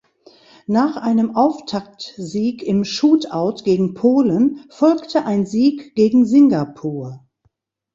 Nach 0.65 0.97
einem 0.97 1.35
Auftaktsieg 1.35 2.63
im 2.63 2.85
Shootout 2.85 3.59
gegen 3.63 3.93
Polen 3.93 4.65
folgte 4.71 5.25
ein 5.27 5.45
Sieg 5.45 5.93
gegen 5.93 6.25
Singapur. 6.25 7.23